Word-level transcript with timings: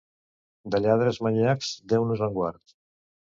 De 0.75 0.79
lladres 0.85 1.19
manyacs, 1.27 1.69
Déu 1.93 2.09
nos 2.13 2.25
en 2.31 2.35
guard! 2.39 2.75